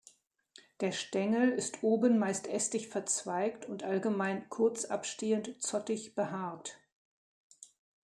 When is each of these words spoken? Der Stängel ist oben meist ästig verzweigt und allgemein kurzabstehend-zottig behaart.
Der 0.79 0.93
Stängel 0.93 1.51
ist 1.51 1.83
oben 1.83 2.17
meist 2.17 2.47
ästig 2.47 2.87
verzweigt 2.87 3.67
und 3.67 3.83
allgemein 3.83 4.49
kurzabstehend-zottig 4.49 6.15
behaart. 6.15 6.79